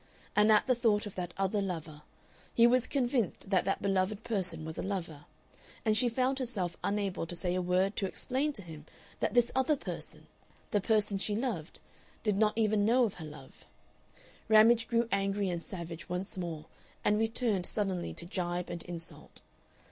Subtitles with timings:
[0.35, 2.01] And at the thought of that other lover
[2.55, 5.25] he was convinced that that beloved person was a lover,
[5.85, 8.87] and she found herself unable to say a word to explain to him
[9.19, 10.25] that this other person,
[10.71, 11.79] the person she loved,
[12.23, 13.65] did not even know of her love
[14.47, 16.65] Ramage grew angry and savage once more,
[17.05, 19.41] and returned suddenly to gibe and insult.